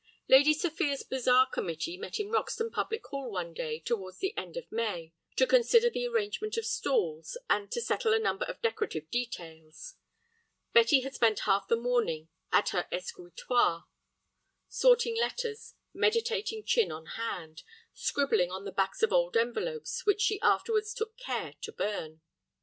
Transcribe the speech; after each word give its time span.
Lady 0.27 0.51
Sophia's 0.51 1.03
Bazaar 1.03 1.45
Committee 1.47 1.95
met 1.95 2.19
in 2.19 2.31
Roxton 2.31 2.71
public 2.71 3.05
hall 3.05 3.29
one 3.29 3.53
day 3.53 3.79
towards 3.79 4.17
the 4.17 4.35
end 4.35 4.57
of 4.57 4.71
May, 4.71 5.13
to 5.35 5.45
consider 5.45 5.91
the 5.91 6.07
arrangement 6.07 6.57
of 6.57 6.65
stalls, 6.65 7.37
and 7.51 7.71
to 7.71 7.79
settle 7.79 8.11
a 8.11 8.17
number 8.17 8.43
of 8.47 8.59
decorative 8.63 9.11
details. 9.11 9.97
Betty 10.73 11.01
had 11.01 11.13
spent 11.13 11.41
half 11.41 11.67
the 11.67 11.75
morning 11.75 12.29
at 12.51 12.69
her 12.69 12.87
escritoire 12.91 13.85
sorting 14.67 15.15
letters, 15.15 15.75
meditating 15.93 16.63
chin 16.63 16.91
on 16.91 17.05
hand, 17.05 17.61
scribbling 17.93 18.49
on 18.49 18.65
the 18.65 18.71
backs 18.71 19.03
of 19.03 19.13
old 19.13 19.37
envelopes, 19.37 20.03
which 20.07 20.21
she 20.21 20.41
afterwards 20.41 20.95
took 20.95 21.15
care 21.15 21.53
to 21.61 21.71
burn. 21.71 22.21